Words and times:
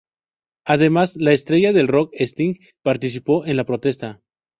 Además 0.65 1.15
la 1.15 1.31
estrella 1.31 1.73
del 1.73 1.87
rock 1.87 2.15
Sting 2.19 2.55
participó 2.81 3.45
en 3.45 3.55
la 3.55 3.65
protesta. 3.65 4.19